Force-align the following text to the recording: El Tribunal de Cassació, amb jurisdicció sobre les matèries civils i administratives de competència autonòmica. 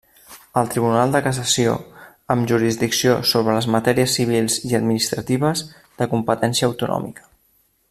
El 0.59 0.69
Tribunal 0.75 1.11
de 1.15 1.19
Cassació, 1.27 1.75
amb 2.35 2.47
jurisdicció 2.53 3.13
sobre 3.33 3.55
les 3.59 3.69
matèries 3.77 4.17
civils 4.21 4.57
i 4.71 4.73
administratives 4.81 5.63
de 6.01 6.09
competència 6.17 6.73
autonòmica. 6.73 7.29